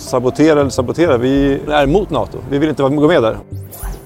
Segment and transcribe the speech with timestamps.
[0.00, 1.18] sabotera eller sabotera.
[1.18, 2.38] Vi är emot NATO.
[2.50, 3.38] Vi vill inte gå med där.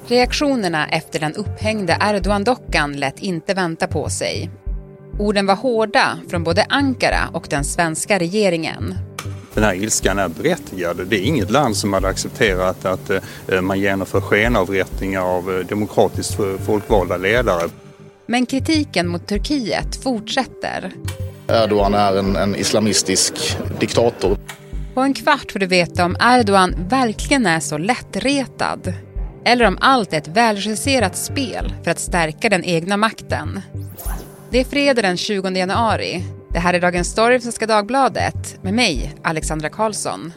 [0.06, 4.50] Reaktionerna efter den upphängda Erdogan-dockan lät inte vänta på sig.
[5.18, 8.94] Orden var hårda från både Ankara och den svenska regeringen.
[9.54, 11.06] Den här ilskan är berättigad.
[11.06, 13.10] Det är inget land som hade accepterat att
[13.48, 17.68] eh, man genomför skenavrättningar av eh, demokratiskt folkvalda ledare.
[18.26, 20.92] Men kritiken mot Turkiet fortsätter.
[21.48, 24.36] Erdogan är en, en islamistisk diktator.
[24.94, 28.92] På en kvart får du veta om Erdogan verkligen är så lättretad
[29.44, 33.60] eller om allt är ett välregisserat spel för att stärka den egna makten.
[34.50, 36.24] Det är fredag den 20 januari.
[36.50, 40.32] Det här är Dagens Story från Svenska Dagbladet med mig, Alexandra Karlsson.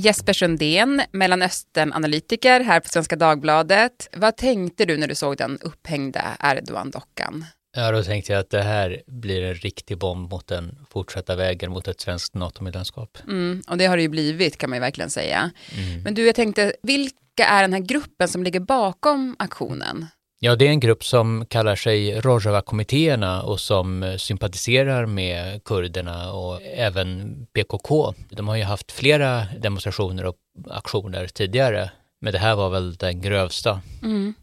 [0.00, 4.08] Jesper Sundén, Mellanöstern-analytiker här på Svenska Dagbladet.
[4.12, 7.44] Vad tänkte du när du såg den upphängda Erdogan-dockan?
[7.76, 11.70] Ja, då tänkte jag att det här blir en riktig bomb mot den fortsatta vägen
[11.70, 13.18] mot ett svenskt NATO-medlemskap.
[13.28, 15.50] Mm, och det har det ju blivit kan man ju verkligen säga.
[15.78, 16.02] Mm.
[16.02, 20.06] Men du, jag tänkte, vilka är den här gruppen som ligger bakom aktionen?
[20.42, 26.62] Ja, det är en grupp som kallar sig Rojava-kommittéerna och som sympatiserar med kurderna och
[26.62, 28.14] även PKK.
[28.30, 30.36] De har ju haft flera demonstrationer och
[30.70, 33.80] aktioner tidigare, men det här var väl den grövsta.
[34.02, 34.34] Mm.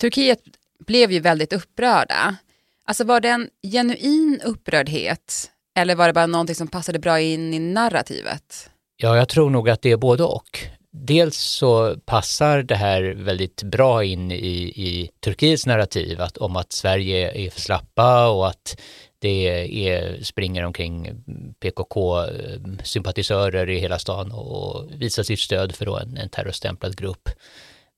[0.00, 0.40] Turkiet
[0.86, 2.36] blev ju väldigt upprörda.
[2.84, 7.54] Alltså var det en genuin upprördhet eller var det bara någonting som passade bra in
[7.54, 8.70] i narrativet?
[8.96, 10.58] Ja, jag tror nog att det är både och.
[10.98, 16.72] Dels så passar det här väldigt bra in i, i Turkiets narrativ att, om att
[16.72, 18.80] Sverige är för slappa och att
[19.18, 19.48] det
[19.88, 21.24] är, springer omkring
[21.60, 27.28] PKK-sympatisörer i hela stan och visar sitt stöd för en, en terrorstämplad grupp.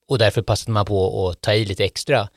[0.08, 2.28] Och därför passade man på att ta i lite extra.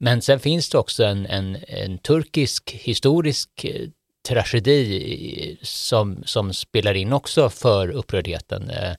[0.00, 3.88] Men sen finns det också en, en, en turkisk historisk eh,
[4.28, 8.70] tragedi som, som spelar in också för upprördheten.
[8.70, 8.92] Eh,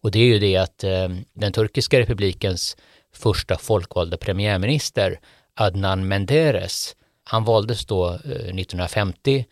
[0.00, 2.76] och det är ju det att eh, den turkiska republikens
[3.14, 5.20] första folkvalda premiärminister
[5.54, 9.44] Adnan Menderes, han valdes då eh, 1950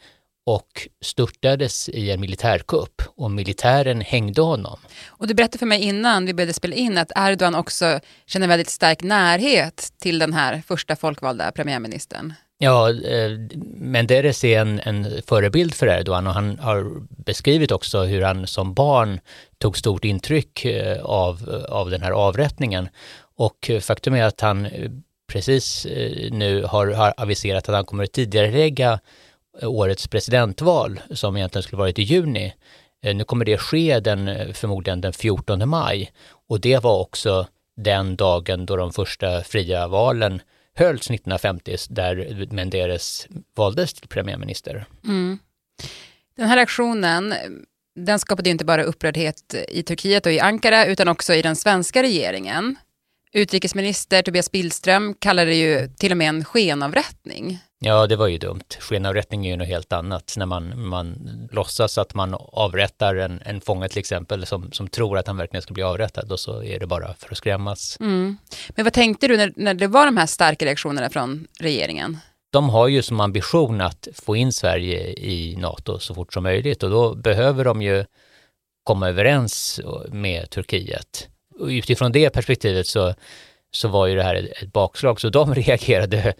[0.46, 4.78] och störtades i en militärkupp och militären hängde honom.
[5.06, 8.70] Och du berättade för mig innan vi började spela in att Erdogan också känner väldigt
[8.70, 12.34] stark närhet till den här första folkvalda premiärministern.
[12.58, 13.30] Ja, eh,
[13.74, 18.74] Menderes är en, en förebild för Erdogan och han har beskrivit också hur han som
[18.74, 19.20] barn
[19.58, 22.88] tog stort intryck eh, av, av den här avrättningen.
[23.36, 24.68] Och eh, faktum är att han
[25.32, 25.86] precis
[26.30, 29.00] nu har, har aviserat att han kommer att tidigarelägga
[29.62, 32.54] årets presidentval som egentligen skulle varit i juni.
[33.02, 36.12] Nu kommer det ske den, förmodligen den 14 maj
[36.48, 37.46] och det var också
[37.76, 40.40] den dagen då de första fria valen
[40.76, 44.86] hölls 1950 där Menderes valdes till premiärminister.
[45.04, 45.38] Mm.
[46.36, 47.34] Den här aktionen
[47.96, 51.56] den skapade ju inte bara upprördhet i Turkiet och i Ankara utan också i den
[51.56, 52.76] svenska regeringen.
[53.36, 57.58] Utrikesminister Tobias Billström kallade det ju till och med en skenavrättning.
[57.78, 58.64] Ja, det var ju dumt.
[58.78, 60.34] Skenavrättning är ju något helt annat.
[60.36, 61.16] När man, man
[61.52, 65.62] låtsas att man avrättar en, en fånge till exempel som, som tror att han verkligen
[65.62, 67.96] ska bli avrättad och så är det bara för att skrämmas.
[68.00, 68.36] Mm.
[68.68, 72.18] Men vad tänkte du när, när det var de här starka reaktionerna från regeringen?
[72.52, 76.82] De har ju som ambition att få in Sverige i NATO så fort som möjligt
[76.82, 78.04] och då behöver de ju
[78.84, 81.28] komma överens med Turkiet.
[81.58, 83.14] Och utifrån det perspektivet så
[83.70, 86.34] så var ju det här ett bakslag, så de reagerade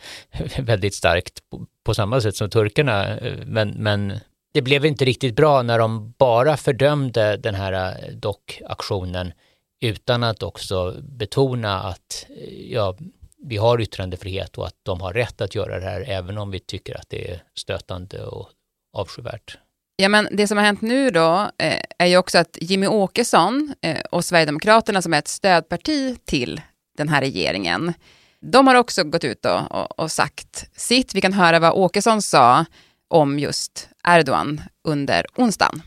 [0.59, 3.19] väldigt starkt på, på samma sätt som turkarna.
[3.47, 4.13] Men, men
[4.55, 9.33] det blev inte riktigt bra när de bara fördömde den här eh, dockaktionen
[9.81, 12.97] utan att också betona att eh, ja,
[13.39, 16.61] vi har yttrandefrihet och att de har rätt att göra det här även om vi
[16.61, 18.49] tycker att det är stötande och
[18.93, 19.59] avskyvärt.
[19.99, 23.75] Ja, men det som har hänt nu då eh, är ju också att Jimmy Åkesson
[23.83, 26.61] eh, och Sverigedemokraterna som är ett stödparti till
[26.97, 27.93] den här regeringen.
[28.41, 31.15] De har också gått ut och, och, och sagt sitt.
[31.15, 32.65] Vi kan höra vad Åkesson sa
[33.09, 35.83] om just Erdogan under onsdagen.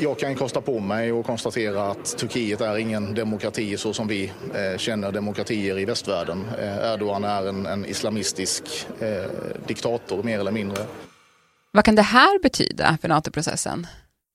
[0.00, 4.32] Jag kan kosta på mig och konstatera att Turkiet är ingen demokrati så som vi
[4.54, 6.44] eh, känner demokratier i västvärlden.
[6.58, 8.62] Eh, Erdogan är en, en islamistisk
[9.00, 9.30] eh,
[9.66, 10.84] diktator mer eller mindre.
[11.72, 13.86] Vad kan det här betyda för NATO-processen?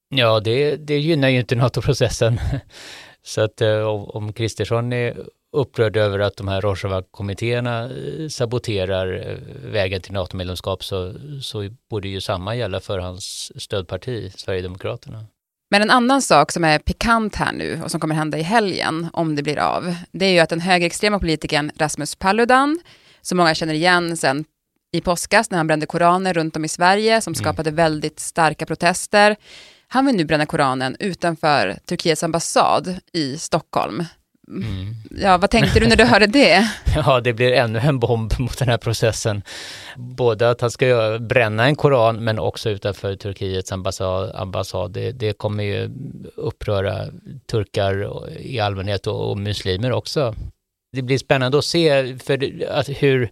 [0.10, 2.40] Ja, det, det gynnar ju inte NATO-processen.
[3.24, 5.18] Så att eh, om Kristersson är
[5.58, 9.38] upprörd över att de här Rojava-kommittéerna eh, saboterar eh,
[9.72, 15.26] vägen till NATO-medlemskap så, så borde ju samma gälla för hans stödparti, Sverigedemokraterna.
[15.72, 19.08] Men en annan sak som är pikant här nu och som kommer hända i helgen,
[19.14, 22.80] om det blir av, det är ju att den högerextrema politikern Rasmus Paludan,
[23.22, 24.46] som många känner igen sen
[24.96, 29.36] i påskas när han brände koraner runt om i Sverige som skapade väldigt starka protester.
[29.88, 34.06] Han vill nu bränna Koranen utanför Turkiets ambassad i Stockholm.
[34.48, 34.94] Mm.
[35.22, 36.70] Ja, vad tänkte du när du hörde det?
[36.96, 39.42] Ja, det blir ännu en bomb mot den här processen.
[39.98, 44.36] Både att han ska bränna en koran men också utanför Turkiets ambassad.
[44.36, 44.92] ambassad.
[44.92, 45.92] Det, det kommer ju
[46.36, 47.06] uppröra
[47.52, 48.10] turkar
[48.40, 50.36] i allmänhet och, och muslimer också.
[50.92, 53.32] Det blir spännande att se för att hur,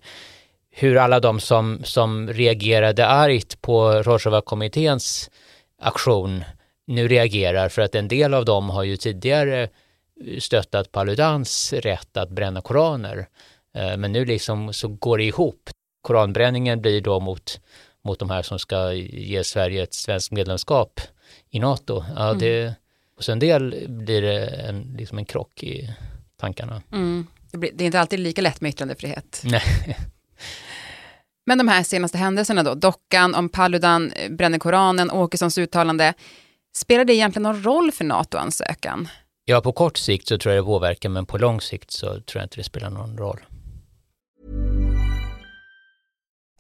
[0.76, 5.30] hur alla de som, som reagerade argt på Rojava-kommitténs
[5.82, 6.44] aktion
[6.88, 9.70] nu reagerar för att en del av dem har ju tidigare
[10.40, 13.28] stöttat Paludans rätt att bränna koraner.
[13.76, 15.70] Eh, Men nu liksom så går det ihop.
[16.02, 17.60] Koranbränningen blir då mot,
[18.04, 21.02] mot de här som ska ge Sverige ett svenskt medlemskap
[21.50, 22.04] i NATO.
[22.16, 22.76] Ja, det,
[23.18, 25.90] hos en del blir det en, liksom en krock i
[26.40, 26.82] tankarna.
[26.92, 27.28] Mm.
[27.52, 29.42] Det, blir, det är inte alltid lika lätt med yttrandefrihet.
[29.44, 29.62] Nej.
[31.46, 36.14] Men de här senaste händelserna då, dockan om Paludan, eh, bränner Koranen, Åkessons uttalande,
[36.76, 39.08] spelar det egentligen någon roll för NATO-ansökan?
[39.46, 42.24] Ja, på kort sikt så tror jag det påverkar, men på lång sikt så tror
[42.34, 43.40] jag inte det spelar någon roll.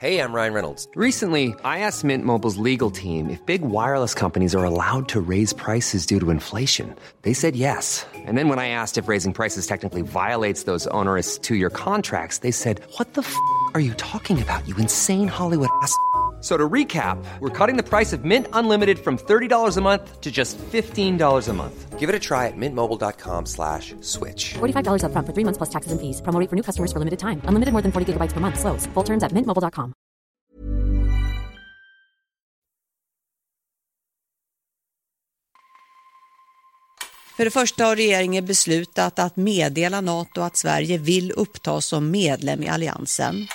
[0.03, 0.85] Hey, I'm Ryan Reynolds.
[0.95, 5.53] Recently, I asked Mint Mobile's legal team if big wireless companies are allowed to raise
[5.53, 6.93] prices due to inflation.
[7.21, 8.05] They said yes.
[8.13, 12.39] And then when I asked if raising prices technically violates those onerous two year contracts,
[12.39, 13.33] they said, What the f
[13.73, 15.95] are you talking about, you insane Hollywood ass?
[16.43, 20.29] So to recap, we're cutting the price of Mint Unlimited from $30 a month to
[20.29, 21.97] just $15 a month.
[21.97, 24.55] Give it a try at mintmobile.com slash switch.
[24.59, 26.21] $45 upfront for three months plus taxes and fees.
[26.21, 27.39] Promo for new customers for limited time.
[27.47, 28.59] Unlimited more than 40 gigabytes per month.
[28.59, 28.85] Slows.
[28.93, 29.93] Full terms at mintmobile.com.
[37.37, 42.63] För det första har regeringen beslutat att meddela NATO att Sverige vill upptas som medlem
[42.63, 43.47] i alliansen.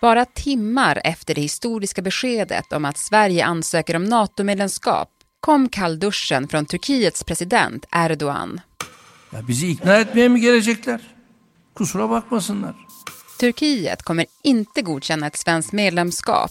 [0.00, 5.08] Bara timmar efter det historiska beskedet om att Sverige ansöker om NATO-medlemskap
[5.40, 8.60] kom kallduschen från Turkiets president Erdogan.
[9.32, 11.00] Ya bizi ikna etmeye mi gelecekler?
[11.74, 12.74] Kusura bakmasınlar.
[13.40, 16.50] Turkiet kommer inte godkänna ett svenskt medlemskap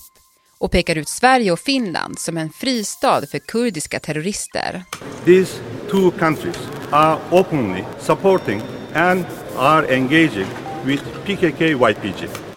[0.58, 4.84] och pekar ut Sverige och Finland som en fristad för kurdiska terrorister.
[5.26, 5.54] These
[5.92, 6.58] two countries
[6.92, 8.62] are openly supporting
[8.94, 9.26] and
[9.58, 10.48] are engaging
[10.86, 12.49] with PKK-YPG.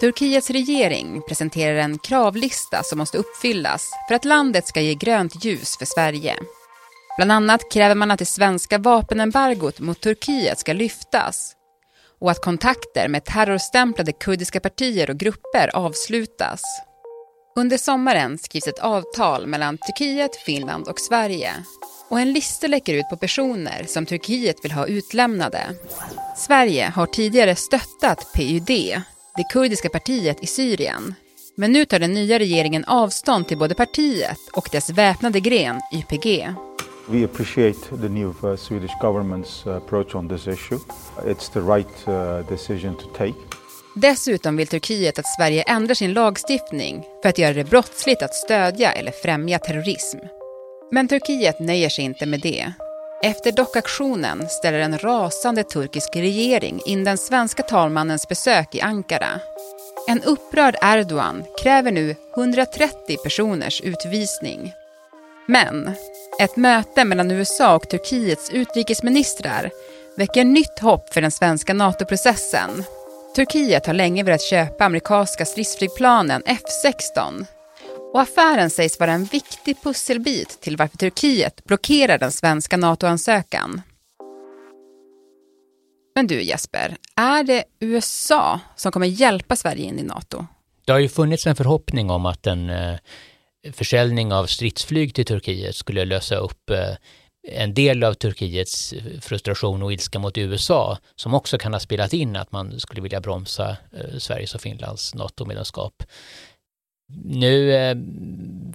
[0.00, 5.76] Turkiets regering presenterar en kravlista som måste uppfyllas för att landet ska ge grönt ljus
[5.78, 6.36] för Sverige.
[7.16, 11.52] Bland annat kräver man att det svenska vapenembargot mot Turkiet ska lyftas
[12.20, 16.62] och att kontakter med terrorstämplade kurdiska partier och grupper avslutas.
[17.56, 21.52] Under sommaren skrivs ett avtal mellan Turkiet, Finland och Sverige
[22.08, 25.62] och en lista läcker ut på personer som Turkiet vill ha utlämnade.
[26.36, 29.02] Sverige har tidigare stöttat PYD,
[29.40, 31.14] det kurdiska partiet i Syrien.
[31.56, 36.54] Men nu tar den nya regeringen avstånd till både partiet och dess väpnade gren YPG.
[37.08, 40.78] We appreciate the new uh, Swedish government's uh, approach on this issue.
[41.24, 43.34] It's the right uh, decision to take.
[43.94, 48.92] Dessutom vill Turkiet att Sverige ändrar sin lagstiftning för att göra det brottsligt att stödja
[48.92, 50.18] eller främja terrorism.
[50.90, 52.72] Men Turkiet nöjer sig inte med det.
[53.22, 59.40] Efter dockaktionen ställer en rasande turkisk regering in den svenska talmannens besök i Ankara.
[60.08, 64.72] En upprörd Erdogan kräver nu 130 personers utvisning.
[65.46, 65.90] Men
[66.40, 69.70] ett möte mellan USA och Turkiets utrikesministrar
[70.16, 72.84] väcker nytt hopp för den svenska NATO-processen.
[73.36, 77.46] Turkiet har länge velat köpa amerikanska stridsflygplanen F16
[78.12, 83.82] och affären sägs vara en viktig pusselbit till varför Turkiet blockerar den svenska NATO-ansökan.
[86.14, 90.46] Men du Jesper, är det USA som kommer hjälpa Sverige in i NATO?
[90.84, 92.96] Det har ju funnits en förhoppning om att en eh,
[93.72, 96.94] försäljning av stridsflyg till Turkiet skulle lösa upp eh,
[97.48, 102.36] en del av Turkiets frustration och ilska mot USA som också kan ha spelat in
[102.36, 106.02] att man skulle vilja bromsa eh, Sveriges och Finlands NATO-medlemskap.
[107.24, 107.96] Nu eh,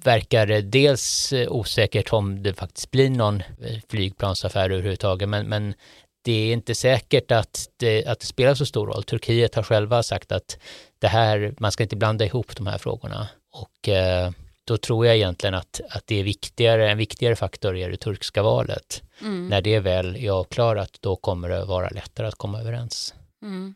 [0.03, 5.73] verkar det dels eh, osäkert om det faktiskt blir någon eh, flygplansaffär överhuvudtaget, men, men
[6.21, 9.03] det är inte säkert att det, att det spelar så stor roll.
[9.03, 10.57] Turkiet har själva sagt att
[10.99, 13.27] det här, man ska inte blanda ihop de här frågorna.
[13.51, 14.31] Och eh,
[14.63, 18.43] då tror jag egentligen att, att det är viktigare, en viktigare faktor är det turkiska
[18.43, 19.03] valet.
[19.21, 19.47] Mm.
[19.47, 23.13] När det väl är avklarat, då kommer det vara lättare att komma överens.
[23.41, 23.75] Mm.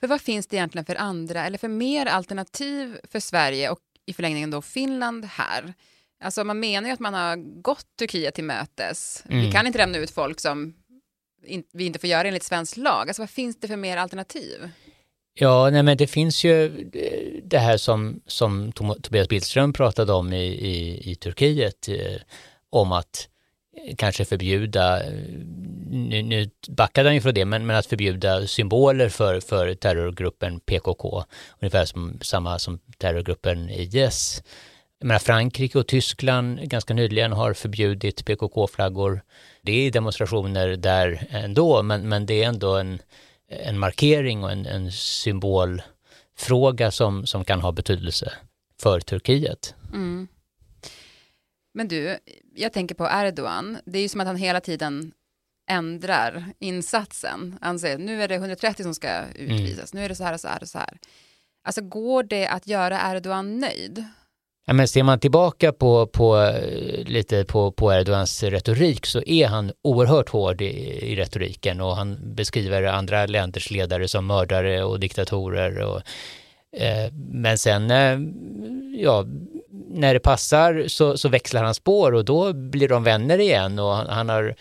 [0.00, 4.12] För vad finns det egentligen för andra eller för mer alternativ för Sverige och i
[4.12, 5.74] förlängningen då Finland här?
[6.24, 9.22] Alltså man menar ju att man har gått Turkiet till mötes.
[9.28, 9.52] Vi Mm.
[9.52, 10.74] kan inte lämna ut folk som
[11.46, 13.08] in, vi inte får göra enligt svensk lag.
[13.08, 14.70] Alltså vad finns det för mer alternativ?
[15.34, 16.68] Ja, nej men det finns ju,
[17.44, 21.96] det här som, som Tobias Billström pratade om i, i, i Turkiet, eh,
[22.70, 23.28] om att
[23.96, 25.02] kanske förbjuda,
[25.90, 30.60] nu, nu backade han ju från det, men, men att förbjuda symboler för, för terrorgruppen
[30.60, 31.24] PKK,
[31.60, 34.42] ungefär som samma som terrorgruppen IS.
[34.98, 39.22] Jag menar, Frankrike och Tyskland ganska nyligen har förbjudit PKK-flaggor.
[39.62, 42.98] Det är demonstrationer där ändå, men, men det är ändå en,
[43.48, 48.32] en markering och en, en symbolfråga som, som kan ha betydelse
[48.82, 49.74] för Turkiet.
[49.92, 50.28] Mm.
[51.74, 52.18] Men du,
[52.54, 53.78] jag tänker på Erdogan.
[53.84, 55.12] Det är ju som att han hela tiden
[55.70, 57.58] ändrar insatsen.
[57.60, 60.00] Han säger nu är det 130 som ska utvisas, mm.
[60.00, 60.98] nu är det så här och så här och så här.
[61.64, 64.04] Alltså går det att göra Erdogan nöjd?
[64.66, 69.46] Ja, men ser man tillbaka på, på eh, lite på, på Erdogans retorik så är
[69.46, 70.66] han oerhört hård i,
[71.12, 75.78] i retoriken och han beskriver andra länders ledare som mördare och diktatorer.
[75.80, 76.02] Och,
[76.80, 78.18] eh, men sen, eh,
[79.02, 79.24] ja,
[79.72, 83.94] när det passar så, så växlar han spår och då blir de vänner igen och
[83.94, 84.54] han, han har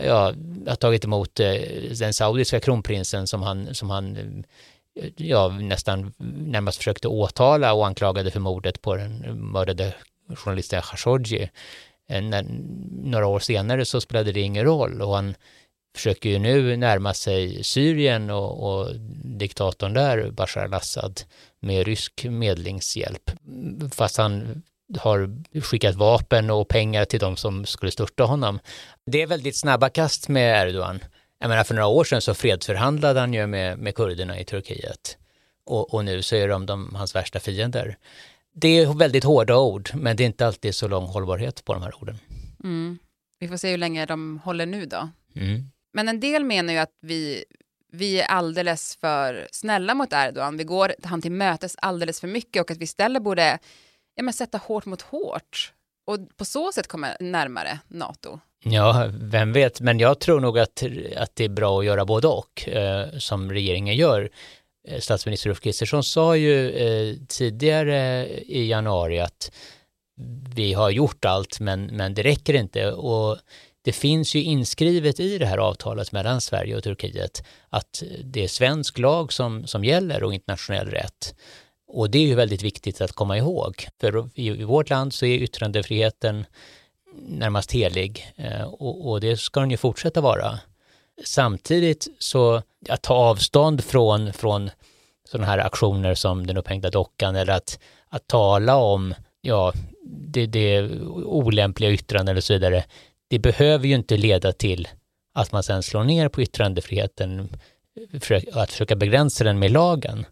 [0.00, 0.32] ja,
[0.66, 1.54] har tagit emot eh,
[1.98, 4.16] den saudiska kronprinsen som han, som han
[5.00, 6.12] eh, ja, nästan
[6.46, 9.18] närmast försökte åtala och anklagade för mordet på den
[9.52, 9.94] mördade
[10.34, 11.50] journalisten Khashoggi.
[12.08, 12.22] Eh,
[13.02, 15.34] några år senare så spelade det ingen roll och han
[15.94, 21.20] försöker ju nu närma sig Syrien och, och diktatorn där, Bashar al-Assad,
[21.60, 23.30] med rysk medlingshjälp.
[23.92, 24.62] Fast han
[24.98, 25.30] har
[25.60, 28.58] skickat vapen och pengar till de som skulle störta honom.
[29.06, 31.00] Det är väldigt snabba kast med Erdogan.
[31.38, 35.18] Jag menar för några år sedan så fredsförhandlade han ju med, med kurderna i Turkiet.
[35.64, 37.96] Och, och nu så är de, de hans värsta fiender.
[38.54, 41.82] Det är väldigt hårda ord, men det är inte alltid så lång hållbarhet på de
[41.82, 42.18] här orden.
[42.64, 42.98] Mm.
[43.38, 45.08] Vi får se hur länge de håller nu då.
[45.36, 45.70] Mm.
[45.92, 47.44] Men en del menar ju att vi,
[47.92, 50.56] vi är alldeles för snälla mot Erdogan.
[50.56, 53.58] Vi går han till mötes alldeles för mycket och att vi istället borde
[54.14, 55.72] ja, men sätta hårt mot hårt
[56.06, 58.40] och på så sätt komma närmare NATO.
[58.64, 60.82] Ja, vem vet, men jag tror nog att,
[61.16, 64.30] att det är bra att göra både och, eh, som regeringen gör.
[64.88, 69.52] Eh, statsminister Ulf Kristersson sa ju eh, tidigare i januari att
[70.54, 72.92] vi har gjort allt, men, men det räcker inte.
[72.92, 73.38] Och
[73.82, 78.48] det finns ju inskrivet i det här avtalet mellan Sverige och Turkiet att det är
[78.48, 81.34] svensk lag som, som gäller och internationell rätt.
[81.88, 83.86] Och det är ju väldigt viktigt att komma ihåg.
[84.00, 86.44] För i, i vårt land så är yttrandefriheten
[87.14, 90.58] närmast helig eh, och, och, det ska den ju fortsätta vara.
[91.24, 94.70] Samtidigt så att ta avstånd från, från
[95.28, 99.72] sådana här aktioner som den upphängda dockan eller att, att tala om ja,
[100.04, 100.90] det, det
[101.24, 102.84] olämpliga yttranden och så vidare,
[103.32, 104.88] det behöver ju inte leda till
[105.34, 110.26] att man sen slår ner på yttrandefriheten och att försöka begränsa den med lagen.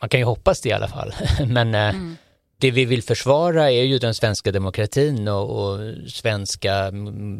[0.00, 1.12] Man kan ju hoppas det i alla fall,
[1.46, 2.16] men eh, mm.
[2.58, 6.90] det vi vill försvara är ju den svenska demokratin och, och, svenska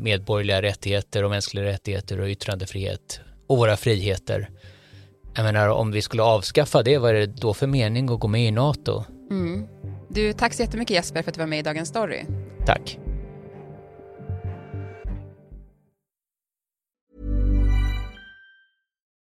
[0.01, 4.51] medborgerliga rättigheter och mänskliga rättigheter och yttrandefrihet och våra friheter.
[5.35, 8.29] Jag menar, om vi skulle avskaffa det, vad är det då för mening att gå
[8.29, 9.05] med i NATO?
[9.31, 9.67] Mm.
[10.09, 12.25] Du, tack så jättemycket Jesper för att du var med i Dagens Story.
[12.67, 12.99] Tack.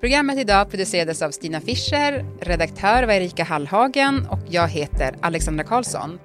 [0.00, 6.18] Programmet idag producerades av Stina Fischer, redaktör var Erika Hallhagen och jag heter Alexandra Karlsson.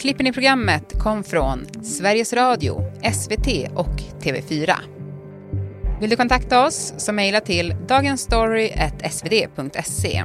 [0.00, 4.74] Klippen i programmet kom från Sveriges Radio, SVT och TV4.
[6.00, 10.24] Vill du kontakta oss så mejla till dagensstory.svd.se.